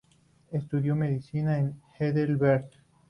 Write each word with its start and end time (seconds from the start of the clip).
Estudió 0.49 0.95
medicina 0.95 1.59
en 1.59 1.79
Heidelberg. 1.99 2.67